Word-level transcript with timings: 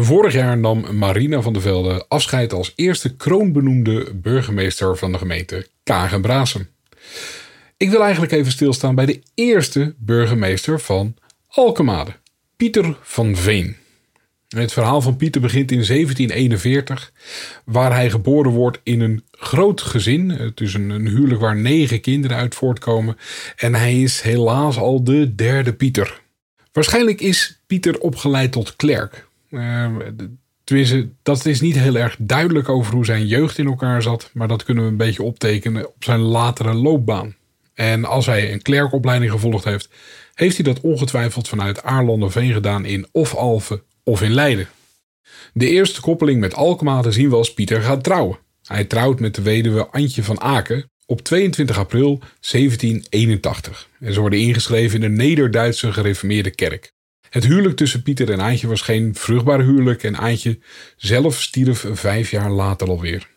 Vorig 0.00 0.32
jaar 0.32 0.58
nam 0.58 0.96
Marina 0.96 1.40
van 1.40 1.52
der 1.52 1.62
Velde 1.62 2.04
afscheid 2.08 2.52
als 2.52 2.72
eerste 2.76 3.16
kroonbenoemde 3.16 4.14
burgemeester 4.14 4.96
van 4.96 5.12
de 5.12 5.18
gemeente 5.18 5.66
Kagen-Brasem. 5.82 6.68
Ik 7.76 7.90
wil 7.90 8.02
eigenlijk 8.02 8.32
even 8.32 8.52
stilstaan 8.52 8.94
bij 8.94 9.06
de 9.06 9.22
eerste 9.34 9.94
burgemeester 9.98 10.80
van 10.80 11.16
Alkemade, 11.48 12.10
Pieter 12.56 12.98
van 13.02 13.36
Veen. 13.36 13.76
Het 14.48 14.72
verhaal 14.72 15.00
van 15.00 15.16
Pieter 15.16 15.40
begint 15.40 15.70
in 15.70 15.84
1741, 15.86 17.12
waar 17.64 17.92
hij 17.92 18.10
geboren 18.10 18.52
wordt 18.52 18.80
in 18.82 19.00
een 19.00 19.24
groot 19.30 19.80
gezin. 19.80 20.30
Het 20.30 20.60
is 20.60 20.74
een, 20.74 20.90
een, 20.90 21.08
huwelijk 21.08 21.40
waar 21.40 21.56
negen 21.56 22.00
kinderen 22.00 22.36
uit 22.36 22.54
voortkomen. 22.54 23.16
En 23.56 23.74
hij 23.74 24.02
is 24.02 24.20
helaas 24.20 24.76
al 24.76 25.04
de 25.04 25.34
derde 25.34 25.72
Pieter. 25.72 26.20
Waarschijnlijk 26.72 27.20
is 27.20 27.60
Pieter 27.66 27.98
opgeleid 28.00 28.52
tot 28.52 28.76
klerk. 28.76 29.27
Uh, 29.50 29.96
tenminste, 30.64 31.08
dat 31.22 31.46
is 31.46 31.60
niet 31.60 31.78
heel 31.78 31.96
erg 31.96 32.16
duidelijk 32.18 32.68
over 32.68 32.94
hoe 32.94 33.04
zijn 33.04 33.26
jeugd 33.26 33.58
in 33.58 33.66
elkaar 33.66 34.02
zat. 34.02 34.30
Maar 34.32 34.48
dat 34.48 34.62
kunnen 34.62 34.84
we 34.84 34.90
een 34.90 34.96
beetje 34.96 35.22
optekenen 35.22 35.86
op 35.86 36.04
zijn 36.04 36.20
latere 36.20 36.74
loopbaan. 36.74 37.36
En 37.74 38.04
als 38.04 38.26
hij 38.26 38.52
een 38.52 38.62
klerkopleiding 38.62 39.30
gevolgd 39.30 39.64
heeft, 39.64 39.88
heeft 40.34 40.56
hij 40.56 40.64
dat 40.64 40.80
ongetwijfeld 40.80 41.48
vanuit 41.48 41.82
Aarlanderveen 41.82 42.52
gedaan 42.52 42.84
in 42.84 43.06
of 43.12 43.34
Alphen 43.34 43.82
of 44.04 44.22
in 44.22 44.32
Leiden. 44.32 44.68
De 45.52 45.68
eerste 45.68 46.00
koppeling 46.00 46.40
met 46.40 46.54
Alkmaar 46.54 47.02
te 47.02 47.12
zien 47.12 47.28
was 47.28 47.54
Pieter 47.54 47.82
gaat 47.82 48.04
trouwen. 48.04 48.38
Hij 48.64 48.84
trouwt 48.84 49.20
met 49.20 49.34
de 49.34 49.42
weduwe 49.42 49.86
Antje 49.86 50.22
van 50.22 50.40
Aken 50.40 50.90
op 51.06 51.20
22 51.20 51.78
april 51.78 52.18
1781. 52.18 53.88
En 54.00 54.12
ze 54.12 54.20
worden 54.20 54.38
ingeschreven 54.38 55.02
in 55.02 55.16
de 55.16 55.22
Neder-Duitse 55.22 55.92
gereformeerde 55.92 56.50
kerk. 56.50 56.92
Het 57.30 57.44
huwelijk 57.46 57.76
tussen 57.76 58.02
Pieter 58.02 58.30
en 58.30 58.40
Aantje 58.40 58.66
was 58.66 58.80
geen 58.80 59.14
vruchtbaar 59.14 59.60
huwelijk 59.60 60.02
en 60.02 60.16
Aantje 60.16 60.58
zelf 60.96 61.40
stierf 61.42 61.86
vijf 61.92 62.30
jaar 62.30 62.50
later 62.50 62.88
alweer. 62.88 63.28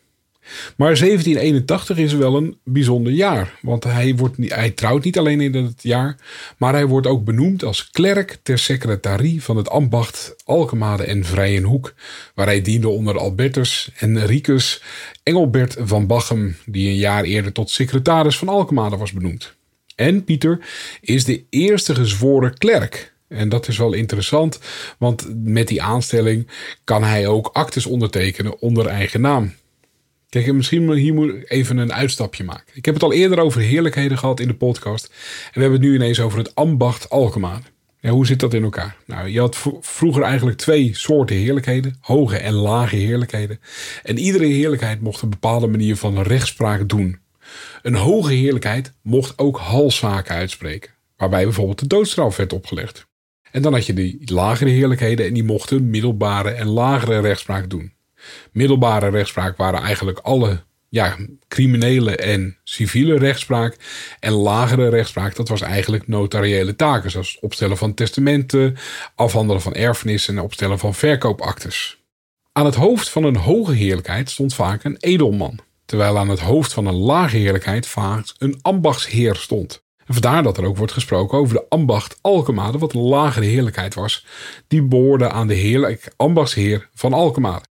Maar 0.76 0.98
1781 0.98 1.98
is 1.98 2.14
wel 2.14 2.36
een 2.36 2.58
bijzonder 2.64 3.14
jaar, 3.14 3.60
want 3.62 3.84
hij, 3.84 4.16
wordt, 4.16 4.38
hij 4.40 4.72
trouwt 4.72 5.04
niet 5.04 5.18
alleen 5.18 5.42
in 5.42 5.52
dat 5.52 5.74
jaar, 5.78 6.16
maar 6.58 6.74
hij 6.74 6.86
wordt 6.86 7.08
ook 7.08 7.24
benoemd 7.24 7.64
als 7.64 7.90
klerk 7.90 8.40
ter 8.44 8.60
secretarie 8.60 9.44
van 9.44 9.58
het 9.58 9.70
ambacht 9.70 10.36
Alkemade 10.46 11.04
en 11.04 11.26
Vrijenhoek, 11.26 11.94
waar 12.36 12.46
hij 12.46 12.62
diende 12.62 12.90
onder 12.90 13.18
Albertus 13.18 13.92
en 13.98 14.26
Ricus 14.26 14.84
Engelbert 15.24 15.76
van 15.80 16.08
Bachem, 16.08 16.58
die 16.66 16.90
een 16.90 16.98
jaar 16.98 17.24
eerder 17.24 17.52
tot 17.52 17.70
secretaris 17.70 18.38
van 18.38 18.50
Alkemade 18.50 18.98
was 18.98 19.12
benoemd. 19.12 19.54
En 19.96 20.24
Pieter 20.24 20.60
is 21.02 21.26
de 21.26 21.44
eerste 21.50 21.96
gezworen 21.96 22.58
klerk 22.58 23.14
en 23.32 23.50
dat 23.50 23.68
is 23.68 23.78
wel 23.78 23.94
interessant, 23.94 24.60
want 24.98 25.28
met 25.36 25.68
die 25.68 25.82
aanstelling 25.82 26.48
kan 26.84 27.04
hij 27.04 27.28
ook 27.28 27.50
actes 27.54 27.86
ondertekenen 27.86 28.60
onder 28.60 28.88
eigen 28.88 29.22
naam. 29.22 29.54
Kijk, 30.30 30.54
misschien 30.54 30.92
hier 30.92 31.14
moet 31.14 31.30
ik 31.30 31.52
even 31.52 31.78
een 31.78 31.94
uitstapje 31.94 32.44
maken. 32.44 32.74
Ik 32.74 32.86
heb 32.86 32.94
het 32.94 33.04
al 33.04 33.14
eerder 33.14 33.40
over 33.40 33.62
heerlijkheden 33.62 34.18
gehad 34.18 34.40
in 34.40 34.48
de 34.48 34.54
podcast. 34.54 35.06
En 35.46 35.52
we 35.54 35.62
hebben 35.62 35.80
het 35.80 35.90
nu 35.90 35.96
ineens 35.96 36.20
over 36.20 36.38
het 36.38 36.56
ambacht 36.56 37.10
Alkmaar. 37.10 37.62
Ja, 38.00 38.10
hoe 38.10 38.26
zit 38.26 38.40
dat 38.40 38.54
in 38.54 38.64
elkaar? 38.64 38.96
Nou, 39.06 39.28
je 39.28 39.40
had 39.40 39.58
vroeger 39.82 40.24
eigenlijk 40.24 40.58
twee 40.58 40.96
soorten 40.96 41.36
heerlijkheden: 41.36 41.98
hoge 42.00 42.38
en 42.38 42.54
lage 42.54 42.96
heerlijkheden. 42.96 43.60
En 44.04 44.18
iedere 44.18 44.46
heerlijkheid 44.46 45.02
mocht 45.02 45.22
een 45.22 45.30
bepaalde 45.30 45.68
manier 45.68 45.96
van 45.96 46.22
rechtspraak 46.22 46.90
doen. 46.90 47.20
Een 47.82 47.96
hoge 47.96 48.34
heerlijkheid 48.34 48.94
mocht 49.02 49.38
ook 49.38 49.58
halszaken 49.58 50.36
uitspreken, 50.36 50.92
waarbij 51.18 51.44
bijvoorbeeld 51.44 51.80
de 51.80 51.88
doodstraf 51.88 52.36
werd 52.36 52.54
opgelegd. 52.54 53.10
En 53.52 53.62
dan 53.62 53.74
had 53.74 53.86
je 53.86 53.94
die 53.94 54.32
lagere 54.32 54.70
heerlijkheden 54.70 55.26
en 55.26 55.34
die 55.34 55.44
mochten 55.44 55.90
middelbare 55.90 56.50
en 56.50 56.68
lagere 56.68 57.20
rechtspraak 57.20 57.70
doen. 57.70 57.94
Middelbare 58.52 59.10
rechtspraak 59.10 59.58
waren 59.58 59.82
eigenlijk 59.82 60.20
alle 60.20 60.64
ja, 60.92 61.18
criminele 61.48 62.16
en 62.16 62.58
civiele 62.64 63.18
rechtspraak. 63.18 63.78
En 64.20 64.32
lagere 64.32 64.90
rechtspraak, 64.90 65.36
dat 65.36 65.48
was 65.48 65.62
eigenlijk 65.62 66.08
notariële 66.08 66.76
taken, 66.76 67.12
zoals 67.12 67.40
opstellen 67.40 67.78
van 67.78 67.94
testamenten, 67.94 68.78
afhandelen 69.16 69.62
van 69.62 69.74
erfenissen 69.74 70.38
en 70.38 70.44
opstellen 70.44 70.80
van 70.80 70.94
verkoopactes. 70.94 72.02
Aan 72.52 72.66
het 72.66 72.76
hoofd 72.76 73.10
van 73.10 73.24
een 73.24 73.36
hoge 73.36 73.74
heerlijkheid 73.74 74.30
stond 74.30 74.54
vaak 74.54 74.84
een 74.84 74.98
edelman, 75.00 75.60
terwijl 75.86 76.18
aan 76.18 76.30
het 76.30 76.40
hoofd 76.40 76.74
van 76.74 76.86
een 76.86 76.98
lage 76.98 77.38
heerlijkheid 77.38 77.88
vaak 77.88 78.34
een 78.38 78.60
ambachtsheer 78.62 79.36
stond. 79.36 79.84
Vandaar 80.14 80.44
dat 80.44 80.58
er 80.58 80.66
ook 80.66 80.78
wordt 80.78 80.92
gesproken 80.92 81.38
over 81.38 81.56
de 81.56 81.66
ambacht 81.70 82.18
Alkemade, 82.22 82.78
wat 82.78 82.94
een 82.94 83.02
lagere 83.02 83.46
heerlijkheid 83.46 83.94
was. 83.94 84.26
Die 84.68 84.84
behoorde 84.84 85.30
aan 85.30 85.48
de 85.48 85.54
heerlijk 85.54 86.14
ambachtsheer 86.16 86.90
van 86.94 87.14
Alkemade. 87.14 87.66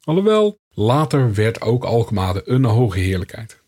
Alhoewel, 0.00 0.58
later 0.70 1.34
werd 1.34 1.60
ook 1.60 1.84
Alkemade 1.84 2.42
een 2.44 2.64
hoge 2.64 2.98
heerlijkheid. 2.98 3.58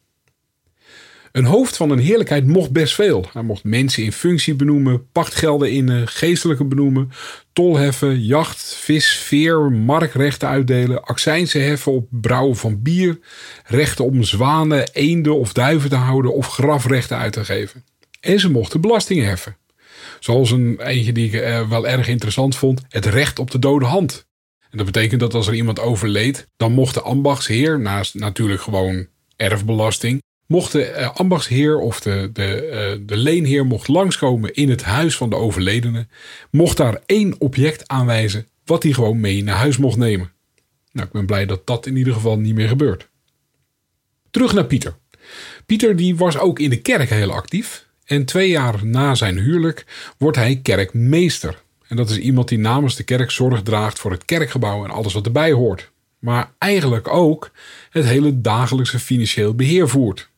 Een 1.32 1.44
hoofd 1.44 1.76
van 1.76 1.90
een 1.90 1.98
heerlijkheid 1.98 2.46
mocht 2.46 2.70
best 2.70 2.94
veel. 2.94 3.26
Hij 3.32 3.42
mocht 3.42 3.64
mensen 3.64 4.02
in 4.02 4.12
functie 4.12 4.54
benoemen, 4.54 5.10
pachtgelden 5.12 5.70
innen, 5.70 6.08
geestelijke 6.08 6.64
benoemen, 6.64 7.10
tolheffen, 7.52 8.20
jacht, 8.20 8.74
vis, 8.74 9.18
veer, 9.18 9.72
markrechten 9.72 10.48
uitdelen, 10.48 11.02
accijnsen 11.02 11.64
heffen 11.64 11.92
op 11.92 12.06
brouwen 12.10 12.56
van 12.56 12.82
bier, 12.82 13.18
rechten 13.64 14.04
om 14.04 14.22
zwanen, 14.22 14.88
eenden 14.92 15.38
of 15.38 15.52
duiven 15.52 15.90
te 15.90 15.96
houden 15.96 16.34
of 16.34 16.46
grafrechten 16.46 17.16
uit 17.16 17.32
te 17.32 17.44
geven. 17.44 17.84
En 18.20 18.40
ze 18.40 18.50
mochten 18.50 18.80
belastingen 18.80 19.26
heffen. 19.26 19.56
Zoals 20.20 20.50
een 20.50 20.80
eentje 20.80 21.12
die 21.12 21.26
ik 21.26 21.40
eh, 21.40 21.68
wel 21.68 21.88
erg 21.88 22.08
interessant 22.08 22.56
vond: 22.56 22.82
het 22.88 23.06
recht 23.06 23.38
op 23.38 23.50
de 23.50 23.58
dode 23.58 23.84
hand. 23.84 24.26
En 24.70 24.76
dat 24.76 24.86
betekent 24.86 25.20
dat 25.20 25.34
als 25.34 25.46
er 25.46 25.54
iemand 25.54 25.80
overleed, 25.80 26.48
dan 26.56 26.72
mocht 26.72 26.94
de 26.94 27.00
ambachtsheer, 27.00 27.80
naast 27.80 28.14
natuurlijk 28.14 28.60
gewoon 28.60 29.06
erfbelasting, 29.36 30.22
mocht 30.46 30.72
de 30.72 30.84
eh, 30.84 31.14
ambachtsheer 31.14 31.78
of 31.78 32.00
de, 32.00 32.30
de, 32.32 32.54
eh, 32.54 32.98
de 33.06 33.16
leenheer 33.16 33.66
mocht 33.66 33.88
langskomen 33.88 34.54
in 34.54 34.70
het 34.70 34.82
huis 34.82 35.16
van 35.16 35.30
de 35.30 35.36
overledene, 35.36 36.06
mocht 36.50 36.76
daar 36.76 37.00
één 37.06 37.34
object 37.38 37.88
aanwijzen 37.88 38.46
wat 38.64 38.82
hij 38.82 38.92
gewoon 38.92 39.20
mee 39.20 39.42
naar 39.42 39.56
huis 39.56 39.76
mocht 39.76 39.96
nemen. 39.96 40.32
Nou, 40.92 41.06
ik 41.06 41.12
ben 41.12 41.26
blij 41.26 41.46
dat 41.46 41.66
dat 41.66 41.86
in 41.86 41.96
ieder 41.96 42.12
geval 42.12 42.38
niet 42.38 42.54
meer 42.54 42.68
gebeurt. 42.68 43.08
Terug 44.30 44.52
naar 44.52 44.66
Pieter. 44.66 44.94
Pieter 45.66 45.96
die 45.96 46.16
was 46.16 46.38
ook 46.38 46.58
in 46.58 46.70
de 46.70 46.80
kerk 46.80 47.10
heel 47.10 47.32
actief. 47.32 47.88
En 48.10 48.24
twee 48.24 48.48
jaar 48.48 48.86
na 48.86 49.14
zijn 49.14 49.38
huwelijk 49.38 49.84
wordt 50.18 50.36
hij 50.36 50.60
kerkmeester. 50.62 51.62
En 51.86 51.96
dat 51.96 52.10
is 52.10 52.18
iemand 52.18 52.48
die 52.48 52.58
namens 52.58 52.96
de 52.96 53.02
kerk 53.02 53.30
zorg 53.30 53.62
draagt 53.62 53.98
voor 53.98 54.10
het 54.10 54.24
kerkgebouw 54.24 54.84
en 54.84 54.90
alles 54.90 55.12
wat 55.12 55.26
erbij 55.26 55.52
hoort. 55.52 55.90
Maar 56.18 56.50
eigenlijk 56.58 57.08
ook 57.08 57.50
het 57.90 58.04
hele 58.04 58.40
dagelijkse 58.40 58.98
financieel 58.98 59.54
beheer 59.54 59.88
voert. 59.88 60.28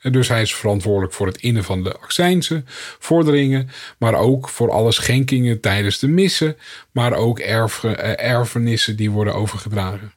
Dus 0.00 0.28
hij 0.28 0.42
is 0.42 0.54
verantwoordelijk 0.54 1.12
voor 1.12 1.26
het 1.26 1.36
innen 1.36 1.64
van 1.64 1.82
de 1.82 1.96
accijnsen, 1.96 2.66
vorderingen, 2.98 3.70
maar 3.98 4.14
ook 4.14 4.48
voor 4.48 4.70
alle 4.70 4.92
schenkingen 4.92 5.60
tijdens 5.60 5.98
de 5.98 6.08
missen, 6.08 6.56
maar 6.92 7.12
ook 7.12 7.38
eh, 7.38 8.28
erfenissen 8.30 8.96
die 8.96 9.10
worden 9.10 9.34
overgedragen. 9.34 10.12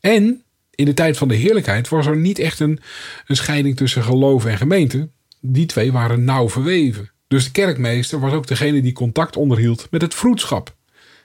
En 0.00 0.42
in 0.70 0.84
de 0.84 0.94
tijd 0.94 1.16
van 1.16 1.28
de 1.28 1.34
heerlijkheid 1.34 1.88
was 1.88 2.06
er 2.06 2.16
niet 2.16 2.38
echt 2.38 2.60
een, 2.60 2.80
een 3.26 3.36
scheiding 3.36 3.76
tussen 3.76 4.02
geloof 4.02 4.46
en 4.46 4.56
gemeente 4.56 5.08
die 5.44 5.66
twee 5.66 5.92
waren 5.92 6.24
nauw 6.24 6.48
verweven. 6.48 7.10
Dus 7.28 7.44
de 7.44 7.50
kerkmeester 7.50 8.20
was 8.20 8.32
ook 8.32 8.46
degene 8.46 8.82
die 8.82 8.92
contact 8.92 9.36
onderhield 9.36 9.86
met 9.90 10.02
het 10.02 10.14
vroedschap. 10.14 10.74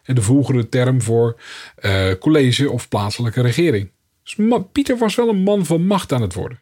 En 0.04 0.16
de 0.16 0.22
vroegere 0.22 0.70
term 0.70 1.02
voor 1.02 1.40
uh, 1.82 2.12
college 2.20 2.72
of 2.72 2.90
plaatselijke 2.90 3.42
regering. 3.42 3.92
Dus 4.24 4.60
Pieter 4.72 4.98
was 4.98 5.16
wel 5.16 5.30
een 5.30 5.44
man 5.44 5.66
van 5.66 5.86
macht 5.86 6.14
aan 6.14 6.22
het 6.22 6.34
worden. 6.34 6.60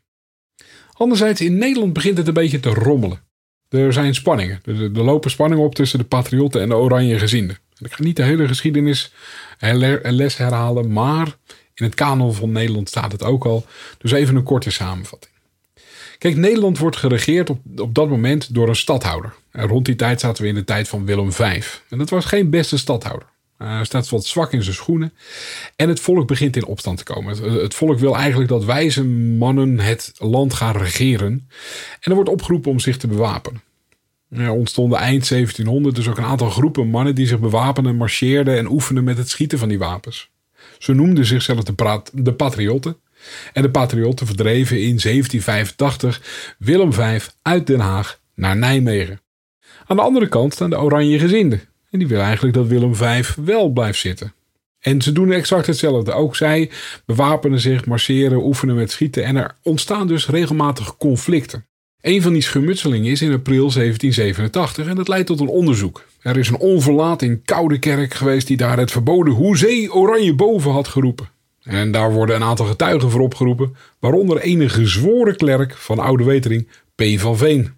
Anderzijds, 0.94 1.42
in 1.42 1.58
Nederland 1.58 1.94
begint 1.94 2.18
het 2.18 2.28
een 2.28 2.34
beetje 2.34 2.60
te 2.60 2.70
rommelen. 2.70 3.22
Er 3.70 3.94
zijn 3.94 4.16
spanningen. 4.16 4.62
Er, 4.66 4.90
lopen 4.90 5.32
spanningen 5.32 5.66
op 5.66 5.76
tussen 5.76 6.00
de 6.00 6.06
patriotten 6.06 6.62
en 6.62 6.70
de 6.70 6.76
oranje 6.76 7.20
gezinden. 7.20 7.58
Ik 7.78 7.94
ga 7.94 8.04
niet 8.04 8.16
de 8.16 8.24
hele 8.24 8.48
geschiedenis 8.48 9.14
les 10.04 10.38
herhalen, 10.38 10.92
maar 10.92 11.38
in 11.74 11.86
het 11.86 11.96
kanon 11.96 12.34
van 12.34 12.52
Nederland 12.52 12.90
staat 12.90 13.12
het 13.12 13.24
ook 13.24 13.46
al. 13.46 13.66
Dus 13.98 14.12
even 14.12 14.36
een 14.36 14.44
korte 14.44 14.72
samenvatting. 14.72 15.35
Kijk, 16.18 16.36
Nederland 16.36 16.78
wordt 16.78 16.98
geregeerd 16.98 17.50
op, 17.50 17.60
op 17.78 17.96
dat 17.96 18.10
moment 18.10 18.54
door 18.54 18.70
een 18.70 18.76
stadhouder. 18.76 19.34
En 19.52 19.68
rond 19.68 19.86
die 19.86 19.96
tijd 19.96 20.20
zaten 20.20 20.44
we 20.44 20.50
in 20.50 20.56
de 20.56 20.64
tijd 20.64 20.88
van 20.88 21.06
Willem 21.06 21.32
V. 21.32 21.64
En 21.90 21.98
dat 21.98 22.10
was 22.10 22.26
geen 22.26 22.50
beste 22.50 22.78
stadhouder. 22.78 23.28
hij 23.58 23.86
staat 23.86 24.10
wat 24.10 24.26
zwak 24.26 24.54
in 24.54 24.64
zijn 24.64 24.76
schoenen. 24.76 25.14
En 25.76 25.90
het 25.90 26.00
volk 26.00 26.28
begint 26.28 26.56
in 26.56 26.66
opstand 26.66 26.98
te 26.98 27.04
komen. 27.04 27.54
Het, 27.62 27.74
volk 27.74 28.00
wil 28.00 28.16
eigenlijk 28.16 28.50
dat 28.50 28.66
wijze 28.66 29.04
mannen 29.04 29.80
het 29.80 30.14
land 30.18 30.54
gaan 30.54 30.78
regeren. 30.78 31.50
En 32.00 32.10
er 32.10 32.16
wordt 32.16 32.30
opgeroepen 32.30 32.72
om 32.72 32.80
zich 32.80 32.98
te 32.98 33.08
bewapenen. 33.08 33.62
Er 34.30 34.52
ontstonden 34.52 35.00
eind 35.00 35.28
1700 35.28 35.96
dus 35.96 36.08
ook 36.08 36.18
een 36.18 36.24
aantal 36.24 36.50
groepen 36.50 36.88
mannen 36.88 37.16
die 37.16 37.28
zich 37.28 37.40
bewapenden, 37.40 37.96
marcheerden 37.96 38.58
en 38.58 38.72
oefenden 38.72 39.04
met 39.04 39.18
het 39.18 39.30
schieten 39.30 39.60
van 39.60 39.70
die 39.70 39.80
wapens. 39.80 40.30
Ze 40.78 40.94
noemden 40.94 41.26
zichzelf 41.26 41.64
de 42.14 42.34
Patriotten. 42.34 42.98
En 43.54 43.62
de 43.62 43.70
Patriotten 43.70 44.26
verdreven 44.26 44.76
in 44.76 45.00
1785 45.00 46.22
Willem 46.58 46.94
V 46.94 47.28
uit 47.42 47.68
Den 47.68 47.80
Haag 47.80 48.20
naar 48.36 48.58
Nijmegen. 48.58 49.20
Aan 49.86 49.96
de 49.96 50.02
andere 50.02 50.28
kant 50.28 50.54
staan 50.54 50.70
de 50.70 50.80
Oranje 50.80 51.20
gezinden. 51.20 51.62
En 51.92 52.00
die 52.00 52.08
willen 52.08 52.26
eigenlijk 52.26 52.56
dat 52.56 52.68
Willem 52.68 52.96
V 52.96 53.36
wel 53.36 53.70
blijft 53.70 54.00
zitten. 54.00 54.34
En 54.80 55.02
ze 55.02 55.12
doen 55.12 55.32
exact 55.32 55.68
hetzelfde. 55.68 56.12
Ook 56.12 56.36
zij 56.36 56.72
bewapenen 57.06 57.60
zich, 57.60 57.86
marcheren, 57.86 58.46
oefenen 58.46 58.76
met 58.76 58.92
schieten. 58.92 59.24
En 59.24 59.36
er 59.36 59.56
ontstaan 59.62 60.08
dus 60.08 60.28
regelmatig 60.28 60.98
conflicten. 60.98 61.66
Een 62.02 62.22
van 62.22 62.34
die 62.34 62.42
schermutselingen 62.42 63.12
is 63.12 63.22
in 63.22 63.34
april 63.34 63.72
1787 63.72 64.88
en 64.88 64.96
dat 64.96 65.08
leidt 65.08 65.28
tot 65.28 65.40
een 65.40 65.48
onderzoek. 65.48 66.06
Er 66.22 66.38
is 66.38 66.50
een 66.50 66.58
onverlaat 66.58 67.22
in 67.22 67.42
Koude 67.46 67.80
Kerk 67.80 68.14
geweest 68.14 68.48
die 68.48 68.58
daar 68.58 68.78
het 68.78 68.92
verboden 68.92 69.34
hoezee 69.34 69.94
oranje 69.94 70.36
boven 70.36 70.72
had 70.72 70.88
geroepen. 70.88 71.30
En 71.66 71.92
daar 71.92 72.12
worden 72.14 72.36
een 72.36 72.44
aantal 72.44 72.66
getuigen 72.66 73.12
voor 73.12 73.22
opgeroepen, 73.22 73.76
waaronder 74.00 74.40
enige 74.40 74.80
gezworen 74.80 75.36
klerk 75.36 75.76
van 75.76 76.00
Oude 76.00 76.24
Wetering, 76.24 76.68
P. 76.96 77.04
van 77.20 77.38
Veen. 77.38 77.74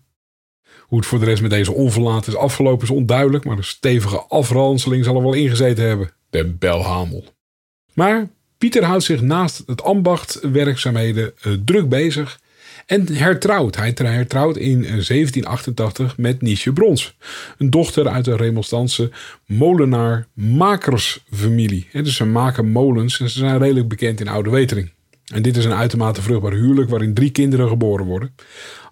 Hoe 0.79 0.97
het 0.97 1.07
voor 1.07 1.19
de 1.19 1.25
rest 1.25 1.41
met 1.41 1.51
deze 1.51 1.73
onverlaat 1.73 2.27
is 2.27 2.35
afgelopen 2.35 2.83
is 2.83 2.93
onduidelijk, 2.93 3.45
maar 3.45 3.57
een 3.57 3.63
stevige 3.63 4.21
afranseling 4.21 5.05
zal 5.05 5.15
er 5.15 5.21
wel 5.21 5.33
ingezeten 5.33 5.87
hebben. 5.87 6.11
De 6.29 6.45
belhamel. 6.45 7.25
Maar 7.93 8.29
Pieter 8.57 8.83
houdt 8.83 9.03
zich 9.03 9.21
naast 9.21 9.63
het 9.65 9.83
ambacht 9.83 10.39
werkzaamheden 10.41 11.33
eh, 11.41 11.53
druk 11.65 11.89
bezig 11.89 12.39
en 12.85 13.15
hertrouwd. 13.15 13.75
Hij 13.75 13.93
hertrouwt 13.95 14.57
in 14.57 14.81
1788 14.81 16.17
met 16.17 16.41
Niesje 16.41 16.73
Brons. 16.73 17.15
Een 17.57 17.69
dochter 17.69 18.07
uit 18.07 18.25
de 18.25 18.35
remonstantse 18.35 19.11
molenaar-makersfamilie. 19.45 21.87
Dus 21.91 22.15
ze 22.15 22.25
maken 22.25 22.71
molens 22.71 23.19
en 23.19 23.29
ze 23.29 23.39
zijn 23.39 23.57
redelijk 23.57 23.87
bekend 23.87 24.19
in 24.19 24.27
Oude 24.27 24.49
Wetering. 24.49 24.91
En 25.33 25.41
dit 25.41 25.57
is 25.57 25.65
een 25.65 25.73
uitermate 25.73 26.21
vruchtbaar 26.21 26.53
huwelijk 26.53 26.89
waarin 26.89 27.13
drie 27.13 27.31
kinderen 27.31 27.67
geboren 27.67 28.05
worden. 28.05 28.35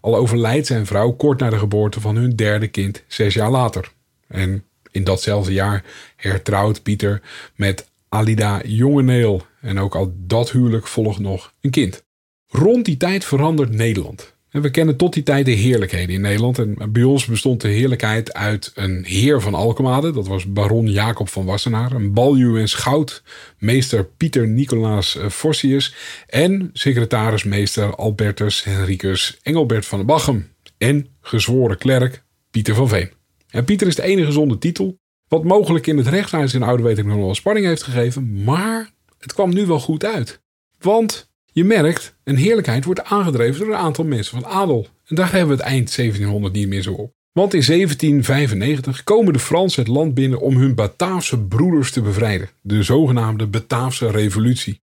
Al 0.02 0.16
overlijdt 0.16 0.68
zijn 0.68 0.86
vrouw 0.86 1.12
kort 1.12 1.40
na 1.40 1.50
de 1.50 1.58
geboorte 1.58 2.02
van 2.02 2.16
hun 2.16 2.36
derde 2.36 2.68
kind, 2.68 3.04
zes 3.08 3.34
jaar 3.34 3.52
later. 3.52 3.92
En 4.28 4.64
in 4.92 5.04
datzelfde 5.04 5.54
jaar 5.54 5.84
hertrouwt 6.16 6.84
Pieter 6.84 7.22
met 7.56 7.90
Alida 8.10 8.62
Jongeneel. 8.66 9.46
En 9.62 9.80
ook 9.80 9.96
al 9.96 10.14
dat 10.18 10.52
huwelijk 10.52 10.88
volgt 10.88 11.20
nog 11.20 11.54
een 11.62 11.70
kind. 11.70 12.04
Rond 12.48 12.86
die 12.86 12.98
tijd 12.98 13.26
verandert 13.26 13.72
Nederland. 13.72 14.36
En 14.56 14.62
we 14.62 14.72
kennen 14.72 14.96
tot 14.96 15.14
die 15.14 15.24
tijd 15.24 15.46
de 15.46 15.52
heerlijkheden 15.52 16.16
in 16.16 16.22
Nederland. 16.22 16.60
En 16.60 16.92
bij 16.92 17.04
ons 17.04 17.26
bestond 17.26 17.62
de 17.62 17.68
heerlijkheid 17.68 18.34
uit 18.34 18.72
een 18.76 19.06
heer 19.06 19.42
van 19.42 19.54
Alkemade. 19.54 20.12
Dat 20.12 20.28
was 20.28 20.52
baron 20.52 20.92
Jacob 20.92 21.30
van 21.30 21.46
Wassenaar. 21.46 21.92
Een 21.92 22.14
baljuw 22.14 22.58
en 22.58 22.68
schout, 22.68 23.24
meester 23.58 24.06
Pieter 24.06 24.48
Nicolaas 24.48 25.18
Forsius. 25.30 25.96
Eh, 26.28 26.44
en 26.44 26.70
secretarismeester 26.74 27.96
Albertus 27.96 28.64
Henricus 28.64 29.38
Engelbert 29.42 29.86
van 29.86 30.00
de 30.00 30.06
Bachem. 30.06 30.48
En 30.78 31.08
gezworen 31.22 31.78
klerk 31.78 32.24
Pieter 32.52 32.76
van 32.76 32.88
Veen. 32.88 33.12
En 33.50 33.66
Pieter 33.66 33.88
is 33.88 33.96
de 33.96 34.04
enige 34.04 34.32
zonder 34.32 34.58
titel. 34.58 34.98
Wat 35.28 35.44
mogelijk 35.44 35.88
in 35.88 35.98
het 35.98 36.08
rechtshuis 36.08 36.54
in 36.54 36.64
Oude 36.64 36.84
Wetering 36.84 37.14
nog 37.14 37.24
wel 37.24 37.36
spanning 37.36 37.66
heeft 37.66 37.84
gegeven. 37.84 38.44
Maar 38.44 38.90
het 39.20 39.34
kwam 39.34 39.54
nu 39.54 39.66
wel 39.66 39.80
goed 39.80 40.06
uit. 40.06 40.42
Want 40.80 41.34
je 41.56 41.64
merkt, 41.64 42.16
een 42.24 42.36
heerlijkheid 42.36 42.86
wordt 42.86 43.04
aangedreven 43.04 43.60
door 43.60 43.74
een 43.74 43.80
aantal 43.80 44.06
mensen 44.06 44.42
van 44.42 44.52
adel. 44.52 44.88
En 45.08 45.16
daar 45.16 45.32
hebben 45.32 45.58
we 45.58 45.64
het 45.64 45.72
eind 45.72 45.96
1700 45.96 46.54
niet 46.54 46.68
meer 46.68 46.82
zo 46.82 46.92
op. 46.92 47.12
Want 47.32 47.54
in 47.54 47.64
1795 47.66 49.04
komen 49.04 49.34
de 49.34 49.40
Fransen 49.40 49.84
het 49.84 49.92
land 49.92 50.14
binnen 50.14 50.40
om 50.40 50.58
hun 50.58 50.76
Bataafse 50.76 51.40
broeders 51.40 51.92
te 51.92 52.02
bevrijden. 52.02 52.50
De 52.62 52.84
zogenaamde 52.84 53.48
Bataafse 53.48 54.12
revolutie. 54.12 54.82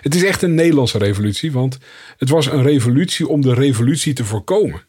Het 0.00 0.14
is 0.14 0.24
echt 0.24 0.42
een 0.42 0.54
Nederlandse 0.54 0.98
revolutie, 0.98 1.52
want 1.52 1.78
het 2.16 2.28
was 2.28 2.46
een 2.46 2.62
revolutie 2.62 3.28
om 3.28 3.40
de 3.40 3.54
revolutie 3.54 4.12
te 4.12 4.24
voorkomen. 4.24 4.82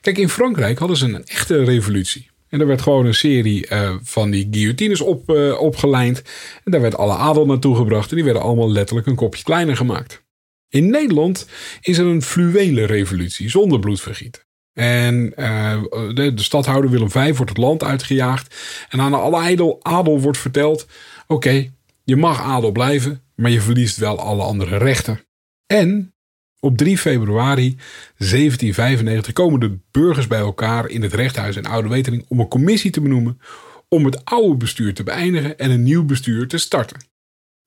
Kijk, 0.00 0.18
in 0.18 0.28
Frankrijk 0.28 0.78
hadden 0.78 0.96
ze 0.96 1.04
een 1.04 1.26
echte 1.26 1.64
revolutie. 1.64 2.30
En 2.48 2.60
er 2.60 2.66
werd 2.66 2.82
gewoon 2.82 3.06
een 3.06 3.14
serie 3.14 3.70
uh, 3.70 3.94
van 4.02 4.30
die 4.30 4.48
guillotines 4.50 5.00
op, 5.00 5.30
uh, 5.30 5.60
opgelijnd. 5.60 6.22
En 6.64 6.72
daar 6.72 6.80
werd 6.80 6.96
alle 6.96 7.14
adel 7.14 7.46
naartoe 7.46 7.76
gebracht. 7.76 8.10
En 8.10 8.16
die 8.16 8.24
werden 8.24 8.42
allemaal 8.42 8.70
letterlijk 8.70 9.06
een 9.06 9.14
kopje 9.14 9.42
kleiner 9.42 9.76
gemaakt. 9.76 10.23
In 10.68 10.90
Nederland 10.90 11.48
is 11.80 11.98
er 11.98 12.06
een 12.06 12.22
fluwele 12.22 12.84
revolutie 12.84 13.50
zonder 13.50 13.78
bloedvergieten. 13.78 14.42
En 14.72 15.30
de, 15.30 16.32
de, 16.34 16.42
stadhouder 16.42 16.90
Willem 16.90 17.10
V 17.10 17.36
wordt 17.36 17.50
het 17.50 17.58
land 17.58 17.84
uitgejaagd. 17.84 18.54
En 18.88 19.00
aan 19.00 19.14
alle 19.14 19.36
adel, 19.36 19.78
adel 19.82 20.20
wordt 20.20 20.38
verteld: 20.38 20.86
oké, 21.26 21.70
je 22.04 22.16
mag 22.16 22.40
adel 22.40 22.72
blijven, 22.72 23.22
maar 23.34 23.50
je 23.50 23.60
verliest 23.60 23.96
wel 23.96 24.18
alle 24.18 24.42
andere 24.42 24.76
rechten. 24.76 25.20
En 25.66 26.14
op 26.60 26.76
3 26.76 26.98
februari 26.98 27.76
1795 28.16 29.32
komen 29.32 29.60
de 29.60 29.78
burgers 29.90 30.26
bij 30.26 30.38
elkaar 30.38 30.88
in 30.88 31.02
het 31.02 31.14
rechthuis 31.14 31.56
in 31.56 31.66
Oude 31.66 31.88
Wetering 31.88 32.24
om 32.28 32.40
een 32.40 32.48
commissie 32.48 32.90
te 32.90 33.00
benoemen 33.00 33.40
om 33.88 34.04
het 34.04 34.24
oude 34.24 34.56
bestuur 34.56 34.94
te 34.94 35.02
beëindigen 35.02 35.58
en 35.58 35.70
een 35.70 35.82
nieuw 35.82 36.04
bestuur 36.04 36.48
te 36.48 36.58
starten. 36.58 37.04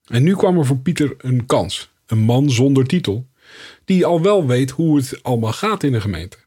En 0.07 0.23
nu 0.23 0.35
kwam 0.35 0.57
er 0.57 0.65
voor 0.65 0.77
Pieter 0.77 1.15
een 1.17 1.45
kans 1.45 1.91
een 2.07 2.19
man 2.19 2.51
zonder 2.51 2.87
titel, 2.87 3.27
die 3.85 4.05
al 4.05 4.21
wel 4.21 4.45
weet 4.45 4.71
hoe 4.71 4.97
het 4.97 5.23
allemaal 5.23 5.53
gaat 5.53 5.83
in 5.83 5.91
de 5.91 6.01
gemeente. 6.01 6.37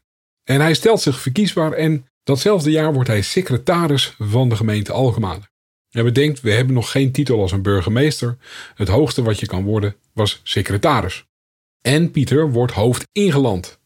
En 0.43 0.61
hij 0.61 0.73
stelt 0.73 1.01
zich 1.01 1.19
verkiesbaar 1.19 1.71
en 1.71 2.05
datzelfde 2.23 2.71
jaar 2.71 2.93
wordt 2.93 3.09
hij 3.09 3.21
secretaris 3.21 4.15
van 4.19 4.49
de 4.49 4.55
gemeente 4.55 4.91
Algemade. 4.91 5.49
En 5.91 6.03
bedenkt, 6.03 6.41
we 6.41 6.51
hebben 6.51 6.73
nog 6.73 6.91
geen 6.91 7.11
titel 7.11 7.41
als 7.41 7.51
een 7.51 7.61
burgemeester. 7.61 8.37
Het 8.75 8.87
hoogste 8.87 9.21
wat 9.23 9.39
je 9.39 9.45
kan 9.45 9.63
worden 9.63 9.95
was 10.13 10.39
secretaris. 10.43 11.25
En 11.81 12.11
Pieter 12.11 12.51
wordt 12.51 12.73
hoofd 12.73 13.07
ingeland. 13.11 13.79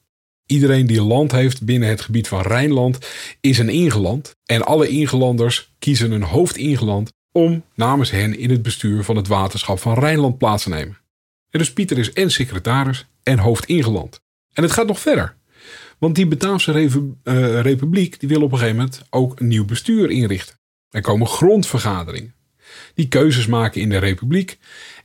Iedereen 0.46 0.88
die 0.88 1.02
land 1.02 1.32
heeft 1.32 1.64
binnen 1.64 1.90
het 1.90 2.02
gebied 2.02 2.28
van 2.28 2.42
Rijnland 2.42 3.08
is 3.42 3.58
een 3.58 3.70
ingeland. 3.70 4.36
En 4.46 4.66
alle 4.66 4.88
ingelanders 4.88 5.74
kiezen 5.80 6.12
een 6.12 6.24
hoofd 6.24 6.58
ingeland 6.58 7.12
om 7.32 7.64
namens 7.76 8.12
hen 8.12 8.38
in 8.38 8.50
het 8.50 8.62
bestuur 8.62 9.04
van 9.04 9.16
het 9.16 9.28
waterschap 9.28 9.80
van 9.80 10.00
Rijnland 10.00 10.38
plaats 10.38 10.64
te 10.64 10.70
nemen. 10.70 10.98
Dus 11.58 11.74
Pieter 11.74 11.98
is 11.98 12.14
en 12.14 12.32
secretaris 12.32 13.06
en 13.24 13.40
hoofd 13.40 13.66
ingeland. 13.66 14.22
En 14.54 14.64
het 14.64 14.72
gaat 14.72 14.88
nog 14.88 15.00
verder. 15.00 15.36
Want 15.98 16.16
die 16.16 16.28
Bataafse 16.28 16.72
uh, 16.72 17.62
Republiek 17.62 18.20
die 18.20 18.30
wil 18.30 18.42
op 18.42 18.52
een 18.52 18.58
gegeven 18.58 18.78
moment 18.78 19.02
ook 19.10 19.40
een 19.40 19.48
nieuw 19.48 19.66
bestuur 19.66 20.10
inrichten. 20.10 20.56
Er 20.90 21.02
komen 21.02 21.28
grondvergaderingen. 21.28 22.34
Die 22.94 23.08
keuzes 23.08 23.48
maken 23.48 23.82
in 23.82 23.90
de 23.90 23.98
Republiek. 23.98 24.58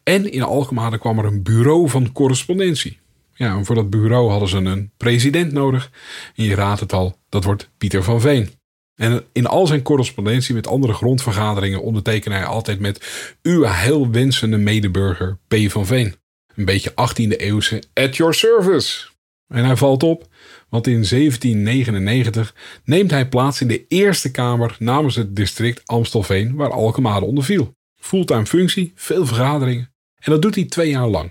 En 0.03 0.33
in 0.33 0.43
Alkmaar 0.43 0.99
kwam 0.99 1.19
er 1.19 1.25
een 1.25 1.43
bureau 1.43 1.89
van 1.89 2.13
correspondentie. 2.13 2.99
Ja, 3.35 3.57
en 3.57 3.65
voor 3.65 3.75
dat 3.75 3.91
bureau 3.91 4.31
hadden 4.31 4.49
ze 4.49 4.57
een 4.57 4.91
president 4.97 5.53
nodig. 5.53 5.91
En 6.35 6.45
je 6.45 6.55
raadt 6.55 6.81
het 6.81 6.93
al, 6.93 7.19
dat 7.29 7.45
wordt 7.45 7.71
Pieter 7.79 8.03
van 8.03 8.21
Veen. 8.21 8.51
En 8.95 9.25
in 9.33 9.47
al 9.47 9.67
zijn 9.67 9.83
correspondentie 9.83 10.55
met 10.55 10.67
andere 10.67 10.93
grondvergaderingen 10.93 11.83
ondertekende 11.83 12.37
hij 12.37 12.47
altijd 12.47 12.81
met 12.81 13.37
uw 13.43 13.65
heilwensende 13.65 14.57
medeburger 14.57 15.39
P. 15.49 15.55
van 15.69 15.87
Veen. 15.87 16.15
Een 16.55 16.65
beetje 16.65 16.91
18e 16.91 17.37
eeuwse 17.37 17.83
at 17.95 18.17
your 18.17 18.35
service. 18.35 19.09
En 19.49 19.65
hij 19.65 19.77
valt 19.77 20.03
op, 20.03 20.29
want 20.69 20.87
in 20.87 20.93
1799 21.09 22.55
neemt 22.85 23.11
hij 23.11 23.29
plaats 23.29 23.61
in 23.61 23.69
de 23.69 23.87
Eerste 23.89 24.31
Kamer 24.31 24.77
namens 24.79 25.17
het 25.17 25.37
district 25.37 25.87
Amstelveen 25.87 26.55
waar 26.55 26.73
Alkemade 26.73 27.27
onder 27.27 27.45
viel. 27.45 27.75
Fulltime 27.97 28.47
functie, 28.47 28.93
veel 28.95 29.27
vergaderingen. 29.27 29.93
En 30.19 30.33
dat 30.33 30.43
doet 30.43 30.55
hij 30.55 30.65
twee 30.65 30.91
jaar 30.91 31.09
lang. 31.09 31.31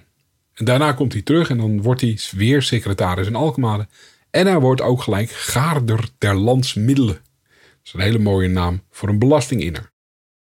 En 0.54 0.66
daarna 0.66 0.92
komt 0.92 1.14
hij 1.14 1.22
terug 1.22 1.50
en 1.50 1.58
dan 1.58 1.82
wordt 1.82 2.02
hij 2.02 2.18
weer 2.32 2.62
secretaris 2.62 3.28
in 3.28 3.36
Alkemade. 3.36 3.88
En 4.30 4.48
hij 4.48 4.60
wordt 4.60 4.82
ook 4.82 5.02
gelijk 5.02 5.30
gaarder 5.30 6.10
der 6.18 6.36
landsmiddelen. 6.36 7.14
Dat 7.14 7.84
is 7.84 7.94
een 7.94 8.00
hele 8.00 8.20
mooie 8.20 8.48
naam 8.48 8.84
voor 8.92 9.10
een 9.10 9.20
belastinginner. 9.20 9.92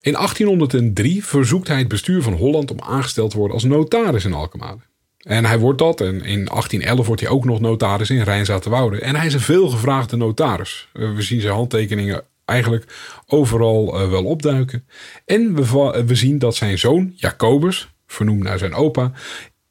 In 0.06 0.12
1803 0.12 1.24
verzoekt 1.24 1.68
hij 1.68 1.78
het 1.78 1.88
bestuur 1.88 2.22
van 2.22 2.32
Holland 2.32 2.70
om 2.70 2.80
aangesteld 2.80 3.30
te 3.30 3.36
worden 3.36 3.54
als 3.54 3.64
notaris 3.64 4.24
in 4.24 4.32
Alkmaar. 4.32 4.76
En 5.18 5.44
hij 5.44 5.58
wordt 5.58 5.78
dat. 5.78 6.00
En 6.00 6.14
in 6.14 6.44
1811 6.44 7.06
wordt 7.06 7.20
hij 7.20 7.30
ook 7.30 7.44
nog 7.44 7.60
notaris 7.60 8.10
in 8.10 8.22
Rijnzaterwoude. 8.22 9.00
En 9.00 9.16
hij 9.16 9.26
is 9.26 9.34
een 9.34 9.40
veelgevraagde 9.40 10.16
notaris. 10.16 10.88
Eh, 10.92 11.14
we 11.14 11.22
zien 11.22 11.40
zijn 11.40 11.54
handtekeningen 11.54 12.22
eigenlijk 12.44 12.84
overal 13.26 14.00
eh, 14.00 14.10
wel 14.10 14.24
opduiken. 14.24 14.86
En 15.24 15.54
we, 15.54 16.04
we 16.06 16.14
zien 16.14 16.38
dat 16.38 16.56
zijn 16.56 16.78
zoon, 16.78 17.12
Jacobus, 17.16 17.88
vernoemd 18.06 18.42
naar 18.42 18.58
zijn 18.58 18.74
opa, 18.74 19.12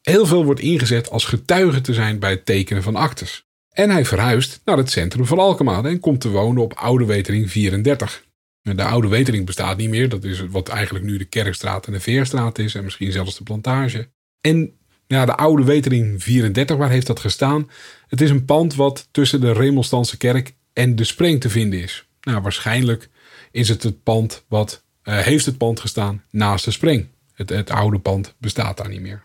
heel 0.01 0.25
veel 0.25 0.46
wordt 0.46 0.60
ingezet 0.60 1.10
als 1.10 1.25
getuige 1.25 1.82
te 1.82 1.94
zijn 1.94 2.20
bij 2.20 2.30
het 2.30 2.46
tekenen 2.46 2.84
van 2.84 2.96
actes. 2.96 3.46
En 3.70 3.89
hij 3.89 4.06
verhuist 4.06 4.62
naar 4.65 4.77
het 4.77 4.92
centrum 4.92 5.25
van 5.25 5.39
Alkmaar 5.39 5.86
en 5.86 6.00
komt 6.00 6.22
te 6.22 6.30
wonen 6.30 6.63
op 6.63 6.74
Oude 6.74 7.06
Wetering 7.06 7.51
34. 7.51 8.24
De 8.74 8.84
oude 8.84 9.08
Wetering 9.08 9.46
bestaat 9.46 9.78
niet 9.78 9.90
meer. 9.90 10.10
Dat 10.10 10.24
is 10.24 10.40
wat 10.50 10.70
eigenlijk 10.70 11.06
nu 11.06 11.18
de 11.18 11.26
Kerkstraat 11.26 11.88
en 11.88 11.94
de 11.94 12.00
Veerstraat 12.00 12.60
is. 12.60 12.76
En 12.76 12.84
misschien 12.84 13.12
zelfs 13.12 13.38
de 13.38 13.44
plantage. 13.44 14.10
En 14.42 14.74
ja, 15.08 15.26
de 15.26 15.36
oude 15.36 15.64
Wetering 15.64 16.24
34, 16.24 16.78
waar 16.78 16.90
heeft 16.90 17.08
dat 17.08 17.20
gestaan? 17.20 17.70
Het 18.08 18.22
is 18.22 18.30
een 18.30 18.46
pand 18.46 18.76
wat 18.76 19.08
tussen 19.12 19.42
de 19.42 19.52
Remelstandse 19.52 20.18
kerk 20.18 20.56
en 20.74 20.96
de 20.96 21.04
Spreng 21.04 21.42
te 21.42 21.50
vinden 21.50 21.82
is. 21.82 22.08
Nou, 22.22 22.42
waarschijnlijk 22.42 23.10
is 23.52 23.70
het 23.70 23.84
het 23.84 24.04
pand 24.04 24.44
wat 24.48 24.84
uh, 25.04 25.18
heeft 25.18 25.46
het 25.46 25.58
pand 25.58 25.80
gestaan 25.80 26.24
naast 26.32 26.66
de 26.66 26.72
Spreng. 26.72 27.08
Het, 27.34 27.50
het 27.50 27.70
oude 27.70 28.00
pand 28.00 28.36
bestaat 28.38 28.78
daar 28.78 28.90
niet 28.90 29.02
meer. 29.02 29.24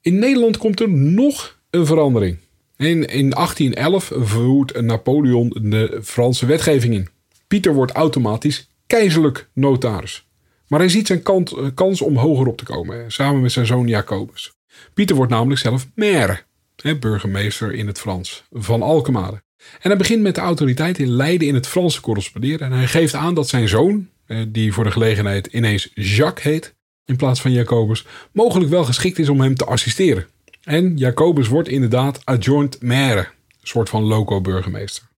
In 0.00 0.18
Nederland 0.18 0.56
komt 0.56 0.80
er 0.80 0.88
nog 0.90 1.58
een 1.70 1.86
verandering. 1.86 2.38
In, 2.76 3.06
in 3.06 3.30
1811 3.30 4.12
voert 4.14 4.80
Napoleon 4.80 5.56
de 5.62 6.00
Franse 6.02 6.46
wetgeving 6.46 6.94
in. 6.94 7.08
Pieter 7.46 7.74
wordt 7.74 7.92
automatisch 7.92 8.68
keizerlijk 8.86 9.48
notaris. 9.52 10.26
Maar 10.68 10.80
hij 10.80 10.88
ziet 10.88 11.06
zijn 11.06 11.22
kant, 11.22 11.54
kans 11.74 12.00
om 12.00 12.16
hoger 12.16 12.46
op 12.46 12.56
te 12.56 12.64
komen, 12.64 13.12
samen 13.12 13.40
met 13.40 13.52
zijn 13.52 13.66
zoon 13.66 13.86
Jacobus. 13.86 14.52
Pieter 14.94 15.16
wordt 15.16 15.32
namelijk 15.32 15.60
zelf 15.60 15.86
maire, 15.94 16.42
burgemeester 17.00 17.72
in 17.72 17.86
het 17.86 17.98
Frans, 17.98 18.44
van 18.50 18.82
Alkmaar. 18.82 19.42
En 19.80 19.90
hij 19.90 19.96
begint 19.96 20.22
met 20.22 20.34
de 20.34 20.40
autoriteit 20.40 20.98
in 20.98 21.10
Leiden 21.10 21.48
in 21.48 21.54
het 21.54 21.66
Frans 21.66 21.94
te 21.94 22.00
corresponderen. 22.00 22.66
En 22.66 22.72
hij 22.72 22.86
geeft 22.86 23.14
aan 23.14 23.34
dat 23.34 23.48
zijn 23.48 23.68
zoon, 23.68 24.08
die 24.48 24.72
voor 24.72 24.84
de 24.84 24.90
gelegenheid 24.90 25.46
ineens 25.46 25.90
Jacques 25.94 26.44
heet, 26.44 26.74
in 27.04 27.16
plaats 27.16 27.40
van 27.40 27.52
Jacobus, 27.52 28.06
mogelijk 28.32 28.70
wel 28.70 28.84
geschikt 28.84 29.18
is 29.18 29.28
om 29.28 29.40
hem 29.40 29.54
te 29.54 29.64
assisteren. 29.64 30.26
En 30.62 30.96
Jacobus 30.96 31.48
wordt 31.48 31.68
inderdaad 31.68 32.24
adjoint 32.24 32.82
maire, 32.82 33.20
een 33.20 33.66
soort 33.66 33.88
van 33.88 34.02
loco-burgemeester. 34.02 35.12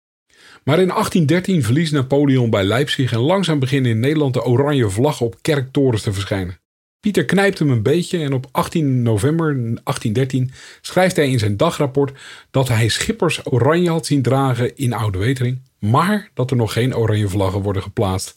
Maar 0.67 0.81
in 0.81 0.89
1813 0.89 1.63
verliest 1.63 1.93
Napoleon 1.93 2.51
bij 2.51 2.65
Leipzig 2.65 3.13
en 3.13 3.19
langzaam 3.19 3.59
beginnen 3.59 3.91
in 3.91 4.01
Nederland 4.01 4.35
de 4.35 4.45
oranje 4.45 4.91
vlaggen 4.91 5.27
op 5.27 5.37
kerktorens 5.43 6.03
te 6.03 6.13
verschijnen. 6.13 6.59
Pieter 7.01 7.25
knijpt 7.25 7.59
hem 7.59 7.71
een 7.71 7.83
beetje 7.83 8.19
en 8.19 8.33
op 8.33 8.47
18 8.51 9.03
november 9.03 9.55
1813 9.55 10.51
schrijft 10.81 11.17
hij 11.17 11.31
in 11.31 11.39
zijn 11.39 11.57
dagrapport 11.57 12.19
dat 12.51 12.69
hij 12.69 12.89
schippers 12.89 13.41
oranje 13.45 13.91
had 13.91 14.07
zien 14.07 14.23
dragen 14.23 14.77
in 14.77 14.93
Oude 14.93 15.19
Wetering, 15.19 15.61
maar 15.79 16.31
dat 16.35 16.51
er 16.51 16.57
nog 16.57 16.73
geen 16.73 16.97
oranje 16.97 17.29
vlaggen 17.29 17.63
worden 17.63 17.83
geplaatst 17.83 18.37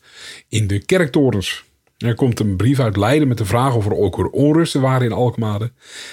in 0.49 0.67
de 0.67 0.79
kerktorens. 0.79 1.63
Er 1.97 2.15
komt 2.15 2.39
een 2.39 2.55
brief 2.55 2.79
uit 2.79 2.97
Leiden 2.97 3.27
met 3.27 3.37
de 3.37 3.45
vraag 3.45 3.75
of 3.75 3.85
er 3.85 3.95
ook 3.95 4.33
onrusten 4.33 4.81
waren 4.81 5.05
in 5.05 5.13
Alkmaar. 5.13 5.69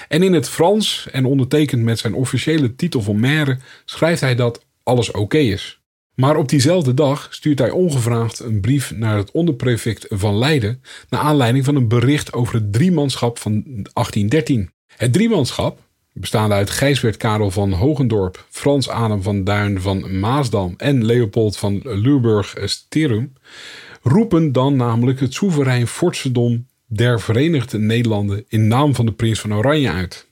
En 0.08 0.22
in 0.22 0.32
het 0.32 0.48
Frans 0.48 1.08
en 1.12 1.24
ondertekend 1.24 1.82
met 1.82 1.98
zijn 1.98 2.14
officiële 2.14 2.76
titel 2.76 3.02
van 3.02 3.20
maire 3.20 3.58
schrijft 3.84 4.20
hij 4.20 4.34
dat 4.34 4.64
alles 4.82 5.10
oké 5.10 5.38
is. 5.38 5.80
Maar 6.16 6.36
op 6.36 6.48
diezelfde 6.48 6.94
dag 6.94 7.28
stuurt 7.30 7.58
hij 7.58 7.70
ongevraagd 7.70 8.38
een 8.38 8.60
brief 8.60 8.96
naar 8.96 9.16
het 9.16 9.30
onderprefect 9.30 10.06
van 10.08 10.38
Leiden 10.38 10.82
naar 11.08 11.20
aanleiding 11.20 11.64
van 11.64 11.76
een 11.76 11.88
bericht 11.88 12.32
over 12.32 12.54
het 12.54 12.72
driemanschap 12.72 13.38
van 13.38 13.52
1813. 13.52 14.70
Het 14.96 15.12
driemanschap, 15.12 15.78
bestaande 16.12 16.54
uit 16.54 16.70
Gijsbert 16.70 17.16
Karel 17.16 17.50
van 17.50 17.72
Hogendorp, 17.72 18.46
Frans 18.50 18.88
Adam 18.88 19.22
van 19.22 19.44
Duin 19.44 19.80
van 19.80 20.18
Maasdam 20.18 20.74
en 20.76 21.04
Leopold 21.04 21.56
van 21.56 21.80
Luurburg-Sterum, 21.84 23.32
roepen 24.02 24.52
dan 24.52 24.76
namelijk 24.76 25.20
het 25.20 25.34
soeverein 25.34 25.86
vorstendom 25.86 26.66
der 26.86 27.20
Verenigde 27.20 27.78
Nederlanden 27.78 28.44
in 28.48 28.68
naam 28.68 28.94
van 28.94 29.06
de 29.06 29.12
prins 29.12 29.40
van 29.40 29.54
Oranje 29.54 29.90
uit. 29.90 30.26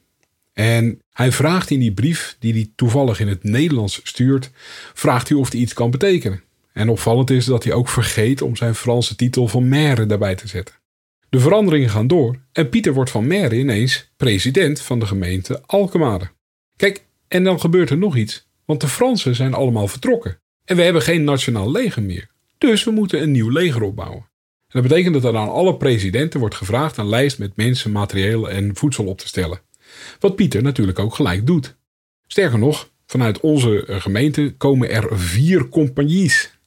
En 0.52 1.02
hij 1.14 1.32
vraagt 1.32 1.70
in 1.70 1.78
die 1.78 1.92
brief, 1.92 2.36
die 2.38 2.52
hij 2.52 2.70
toevallig 2.76 3.20
in 3.20 3.28
het 3.28 3.44
Nederlands 3.44 4.00
stuurt, 4.02 4.50
vraagt 4.94 5.28
hij 5.28 5.38
of 5.38 5.50
hij 5.50 5.60
iets 5.60 5.72
kan 5.72 5.90
betekenen. 5.90 6.42
En 6.72 6.88
opvallend 6.88 7.30
is 7.30 7.44
dat 7.44 7.64
hij 7.64 7.72
ook 7.72 7.88
vergeet 7.88 8.42
om 8.42 8.56
zijn 8.56 8.74
Franse 8.74 9.16
titel 9.16 9.48
van 9.48 9.68
maire 9.68 10.06
daarbij 10.06 10.34
te 10.34 10.48
zetten. 10.48 10.74
De 11.28 11.40
veranderingen 11.40 11.90
gaan 11.90 12.06
door 12.06 12.38
en 12.52 12.68
Pieter 12.68 12.92
wordt 12.92 13.10
van 13.10 13.26
maire 13.26 13.58
ineens 13.58 14.10
president 14.16 14.80
van 14.80 14.98
de 14.98 15.06
gemeente 15.06 15.62
Alkmaar. 15.66 16.32
Kijk, 16.76 17.04
en 17.28 17.44
dan 17.44 17.60
gebeurt 17.60 17.90
er 17.90 17.98
nog 17.98 18.16
iets, 18.16 18.46
want 18.64 18.80
de 18.80 18.88
Fransen 18.88 19.34
zijn 19.34 19.54
allemaal 19.54 19.88
vertrokken. 19.88 20.38
En 20.64 20.76
we 20.76 20.82
hebben 20.82 21.02
geen 21.02 21.24
nationaal 21.24 21.70
leger 21.70 22.02
meer. 22.02 22.30
Dus 22.58 22.84
we 22.84 22.90
moeten 22.90 23.22
een 23.22 23.30
nieuw 23.30 23.50
leger 23.50 23.82
opbouwen. 23.82 24.28
En 24.68 24.80
dat 24.80 24.82
betekent 24.82 25.14
dat 25.14 25.24
er 25.24 25.36
aan 25.36 25.50
alle 25.50 25.76
presidenten 25.76 26.40
wordt 26.40 26.54
gevraagd 26.54 26.96
een 26.96 27.08
lijst 27.08 27.38
met 27.38 27.56
mensen, 27.56 27.92
materieel 27.92 28.50
en 28.50 28.76
voedsel 28.76 29.04
op 29.04 29.18
te 29.18 29.26
stellen. 29.26 29.60
Wat 30.18 30.36
Pieter 30.36 30.62
natuurlijk 30.62 30.98
ook 30.98 31.14
gelijk 31.14 31.46
doet. 31.46 31.76
Sterker 32.26 32.58
nog, 32.58 32.90
vanuit 33.06 33.40
onze 33.40 33.84
gemeente 33.88 34.54
komen 34.56 34.90
er 34.90 35.18
vier 35.18 35.68
compagnies. 35.68 36.58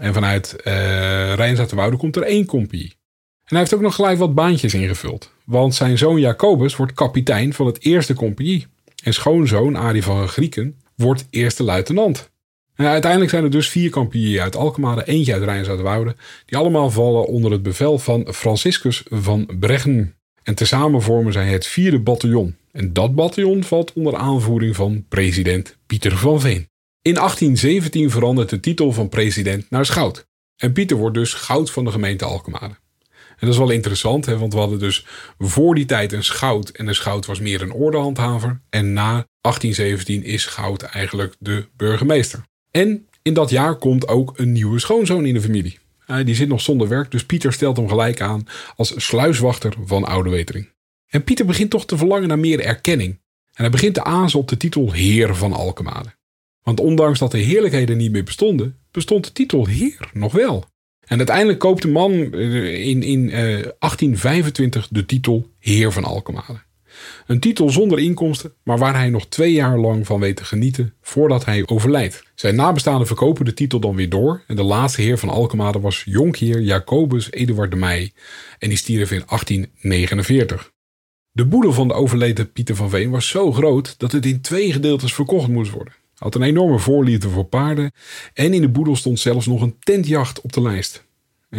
En 0.00 0.14
vanuit 0.14 0.56
uh, 0.58 1.34
Rijnzaterwoude 1.34 1.96
komt 1.96 2.16
er 2.16 2.22
één 2.22 2.46
compagnie. 2.46 2.96
En 3.44 3.50
hij 3.50 3.58
heeft 3.58 3.74
ook 3.74 3.80
nog 3.80 3.94
gelijk 3.94 4.18
wat 4.18 4.34
baantjes 4.34 4.74
ingevuld. 4.74 5.30
Want 5.44 5.74
zijn 5.74 5.98
zoon 5.98 6.20
Jacobus 6.20 6.76
wordt 6.76 6.92
kapitein 6.92 7.54
van 7.54 7.66
het 7.66 7.84
eerste 7.84 8.14
compagnie. 8.14 8.66
En 9.02 9.14
schoonzoon 9.14 9.76
Arie 9.76 10.02
van 10.02 10.28
Grieken 10.28 10.80
wordt 10.96 11.26
eerste 11.30 11.62
luitenant. 11.62 12.32
En 12.74 12.86
uiteindelijk 12.86 13.30
zijn 13.30 13.44
er 13.44 13.50
dus 13.50 13.68
vier 13.68 13.90
compagnieën 13.90 14.40
uit 14.40 14.56
Alkmaar, 14.56 15.02
eentje 15.02 15.32
uit 15.32 15.42
Rijnzaterwoude, 15.42 16.16
die 16.46 16.58
allemaal 16.58 16.90
vallen 16.90 17.26
onder 17.26 17.52
het 17.52 17.62
bevel 17.62 17.98
van 17.98 18.32
Franciscus 18.32 19.02
van 19.10 19.48
Breggen. 19.58 20.14
En 20.44 20.54
tezamen 20.54 21.02
vormen 21.02 21.32
zij 21.32 21.46
het 21.46 21.66
vierde 21.66 21.98
bataljon. 21.98 22.56
En 22.72 22.92
dat 22.92 23.14
bataljon 23.14 23.64
valt 23.64 23.92
onder 23.92 24.16
aanvoering 24.16 24.76
van 24.76 25.04
president 25.08 25.76
Pieter 25.86 26.16
van 26.16 26.40
Veen. 26.40 26.68
In 27.02 27.14
1817 27.14 28.10
verandert 28.10 28.50
de 28.50 28.60
titel 28.60 28.92
van 28.92 29.08
president 29.08 29.70
naar 29.70 29.86
schout. 29.86 30.26
En 30.56 30.72
Pieter 30.72 30.96
wordt 30.96 31.14
dus 31.14 31.34
goud 31.34 31.70
van 31.70 31.84
de 31.84 31.90
gemeente 31.90 32.24
Alkmaar. 32.24 32.82
En 33.28 33.40
dat 33.40 33.48
is 33.48 33.58
wel 33.58 33.70
interessant, 33.70 34.26
hè, 34.26 34.38
want 34.38 34.52
we 34.52 34.58
hadden 34.58 34.78
dus 34.78 35.06
voor 35.38 35.74
die 35.74 35.84
tijd 35.84 36.12
een 36.12 36.24
schout. 36.24 36.68
En 36.68 36.86
de 36.86 36.94
schout 36.94 37.26
was 37.26 37.40
meer 37.40 37.62
een 37.62 37.72
ordehandhaver. 37.72 38.60
En 38.70 38.92
na 38.92 39.26
1817 39.40 40.24
is 40.24 40.42
schout 40.42 40.82
eigenlijk 40.82 41.34
de 41.38 41.66
burgemeester. 41.76 42.42
En 42.70 43.08
in 43.22 43.34
dat 43.34 43.50
jaar 43.50 43.76
komt 43.76 44.08
ook 44.08 44.38
een 44.38 44.52
nieuwe 44.52 44.78
schoonzoon 44.78 45.26
in 45.26 45.34
de 45.34 45.40
familie. 45.40 45.78
Die 46.24 46.34
zit 46.34 46.48
nog 46.48 46.60
zonder 46.60 46.88
werk, 46.88 47.10
dus 47.10 47.26
Pieter 47.26 47.52
stelt 47.52 47.76
hem 47.76 47.88
gelijk 47.88 48.20
aan 48.20 48.46
als 48.76 48.92
sluiswachter 48.96 49.74
van 49.84 50.04
Oude 50.04 50.30
Wetering. 50.30 50.72
En 51.08 51.24
Pieter 51.24 51.46
begint 51.46 51.70
toch 51.70 51.86
te 51.86 51.96
verlangen 51.96 52.28
naar 52.28 52.38
meer 52.38 52.60
erkenning. 52.60 53.10
En 53.54 53.62
hij 53.62 53.70
begint 53.70 53.94
te 53.94 54.04
azen 54.04 54.38
op 54.38 54.48
de 54.48 54.56
titel 54.56 54.92
Heer 54.92 55.34
van 55.34 55.52
Alkmaar. 55.52 56.16
Want 56.62 56.80
ondanks 56.80 57.18
dat 57.18 57.30
de 57.30 57.38
heerlijkheden 57.38 57.96
niet 57.96 58.12
meer 58.12 58.24
bestonden, 58.24 58.78
bestond 58.90 59.24
de 59.24 59.32
titel 59.32 59.66
Heer 59.66 60.10
nog 60.12 60.32
wel. 60.32 60.64
En 61.06 61.16
uiteindelijk 61.16 61.58
koopt 61.58 61.82
de 61.82 61.88
man 61.88 62.12
eh, 62.12 62.86
in, 62.86 63.02
in 63.02 63.30
1825 63.30 64.82
eh, 64.82 64.88
de 64.90 65.06
titel 65.06 65.50
Heer 65.58 65.92
van 65.92 66.04
Alkmaar. 66.04 66.66
Een 67.26 67.40
titel 67.40 67.70
zonder 67.70 67.98
inkomsten, 67.98 68.52
maar 68.62 68.78
waar 68.78 68.94
hij 68.94 69.10
nog 69.10 69.26
twee 69.26 69.52
jaar 69.52 69.78
lang 69.78 70.06
van 70.06 70.20
weet 70.20 70.36
te 70.36 70.44
genieten 70.44 70.94
voordat 71.00 71.44
hij 71.44 71.62
overlijdt. 71.66 72.22
Zijn 72.34 72.54
nabestaanden 72.54 73.06
verkopen 73.06 73.44
de 73.44 73.54
titel 73.54 73.80
dan 73.80 73.96
weer 73.96 74.08
door 74.08 74.42
en 74.46 74.56
de 74.56 74.62
laatste 74.62 75.02
heer 75.02 75.18
van 75.18 75.28
Alkmaar 75.28 75.80
was 75.80 76.02
jonkheer 76.04 76.60
Jacobus 76.60 77.30
Eduard 77.30 77.70
de 77.70 77.76
Meij 77.76 78.12
en 78.58 78.68
die 78.68 78.78
stierf 78.78 79.10
in 79.10 79.22
1849. 79.26 80.72
De 81.30 81.46
boedel 81.46 81.72
van 81.72 81.88
de 81.88 81.94
overleden 81.94 82.52
Pieter 82.52 82.76
van 82.76 82.90
Veen 82.90 83.10
was 83.10 83.28
zo 83.28 83.52
groot 83.52 83.94
dat 83.98 84.12
het 84.12 84.26
in 84.26 84.40
twee 84.40 84.72
gedeeltes 84.72 85.14
verkocht 85.14 85.48
moest 85.48 85.70
worden. 85.70 85.94
Had 86.14 86.34
een 86.34 86.42
enorme 86.42 86.78
voorliefde 86.78 87.28
voor 87.28 87.44
paarden 87.44 87.92
en 88.34 88.54
in 88.54 88.60
de 88.60 88.68
boedel 88.68 88.96
stond 88.96 89.20
zelfs 89.20 89.46
nog 89.46 89.62
een 89.62 89.76
tentjacht 89.78 90.40
op 90.40 90.52
de 90.52 90.62
lijst. 90.62 91.04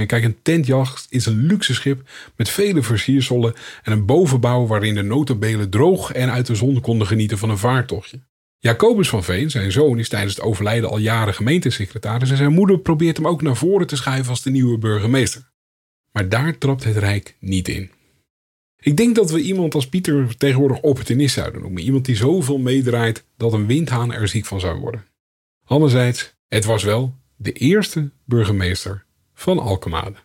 Kijk, 0.04 0.24
een 0.24 0.38
tentjacht 0.42 1.08
is 1.10 1.26
een 1.26 1.46
luxe 1.46 1.74
schip 1.74 2.10
met 2.36 2.50
vele 2.50 2.84
versierselen 2.84 3.54
en 3.84 3.92
een 3.92 4.06
bovenbouw 4.06 4.68
waarin 4.68 4.96
de 4.96 5.02
notabelen 5.02 5.70
droog 5.70 6.12
en 6.12 6.32
uit 6.32 6.46
de 6.46 6.56
zon 6.56 6.82
konden 6.82 7.08
genieten 7.08 7.38
van 7.38 7.50
een 7.50 7.58
vaartochtje. 7.58 8.20
Jacobus 8.60 9.10
van 9.10 9.24
Veen, 9.24 9.50
zijn 9.50 9.72
zoon, 9.72 10.00
is 10.00 10.10
tijdens 10.10 10.36
het 10.36 10.44
overlijden 10.44 10.90
al 10.90 10.98
jaren 10.98 11.34
gemeentesecretaris 11.34 12.32
en 12.32 12.38
zijn 12.38 12.54
moeder 12.54 12.80
probeert 12.80 13.18
hem 13.18 13.28
ook 13.28 13.42
naar 13.42 13.56
voren 13.56 13.88
te 13.88 13.96
schuiven 13.96 14.30
als 14.30 14.42
de 14.42 14.50
nieuwe 14.50 14.78
burgemeester. 14.78 15.52
Maar 16.12 16.30
daar 16.30 16.58
trapt 16.58 16.84
het 16.84 16.98
Rijk 16.98 17.36
niet 17.40 17.68
in. 17.68 17.92
Ik 18.80 18.98
denk 18.98 19.16
dat 19.16 19.32
we 19.32 19.42
iemand 19.42 19.76
als 19.76 19.90
Pieter 19.90 20.38
tegenwoordig 20.38 20.80
opportunist 20.80 21.34
zouden 21.34 21.62
noemen. 21.62 21.84
Iemand 21.84 22.06
die 22.06 22.16
zoveel 22.16 22.58
meedraait 22.58 23.26
dat 23.38 23.54
een 23.54 23.66
windhaan 23.66 24.14
er 24.14 24.28
ziek 24.28 24.46
van 24.46 24.60
zou 24.60 24.80
worden. 24.80 25.06
Anderzijds, 25.66 26.36
het 26.48 26.66
was 26.66 26.84
wel 26.84 27.16
de 27.36 27.52
eerste 27.52 28.12
burgemeester 28.26 29.06
van 29.36 29.60
Alkmaar. 29.60 30.24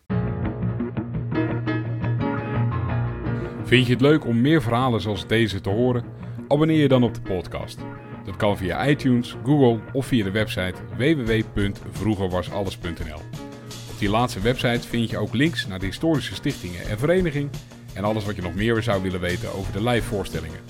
Vind 3.64 3.86
je 3.86 3.92
het 3.92 4.00
leuk 4.00 4.26
om 4.26 4.40
meer 4.40 4.62
verhalen 4.62 5.00
zoals 5.00 5.26
deze 5.26 5.60
te 5.60 5.70
horen? 5.70 6.04
Abonneer 6.48 6.80
je 6.80 6.88
dan 6.88 7.02
op 7.02 7.14
de 7.14 7.20
podcast. 7.20 7.78
Dat 8.24 8.36
kan 8.36 8.56
via 8.56 8.86
iTunes, 8.86 9.36
Google 9.44 9.80
of 9.92 10.06
via 10.06 10.24
de 10.24 10.30
website 10.30 10.74
www.vroegerwasalles.nl. 10.96 13.20
Op 13.90 13.98
die 13.98 14.10
laatste 14.10 14.40
website 14.40 14.88
vind 14.88 15.10
je 15.10 15.18
ook 15.18 15.34
links 15.34 15.66
naar 15.66 15.78
de 15.78 15.86
historische 15.86 16.34
stichtingen 16.34 16.88
en 16.88 16.98
vereniging 16.98 17.50
en 17.94 18.04
alles 18.04 18.24
wat 18.24 18.36
je 18.36 18.42
nog 18.42 18.54
meer 18.54 18.82
zou 18.82 19.02
willen 19.02 19.20
weten 19.20 19.54
over 19.54 19.72
de 19.72 19.82
live 19.82 20.06
voorstellingen. 20.06 20.60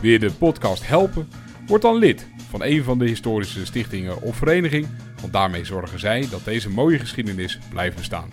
Wil 0.00 0.10
je 0.10 0.18
de 0.18 0.32
podcast 0.32 0.86
helpen? 0.86 1.28
Word 1.66 1.82
dan 1.82 1.96
lid 1.96 2.26
van 2.50 2.62
een 2.62 2.84
van 2.84 2.98
de 2.98 3.06
historische 3.06 3.66
stichtingen 3.66 4.22
of 4.22 4.36
vereniging 4.36 4.86
Want 5.20 5.32
daarmee 5.32 5.64
zorgen 5.64 5.98
zij 5.98 6.26
dat 6.30 6.44
deze 6.44 6.70
mooie 6.70 6.98
geschiedenis 6.98 7.58
blijft 7.68 7.96
bestaan. 7.96 8.30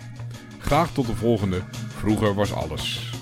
Graag 0.58 0.92
tot 0.92 1.06
de 1.06 1.16
volgende. 1.16 1.62
Vroeger 1.88 2.34
was 2.34 2.52
alles. 2.52 3.13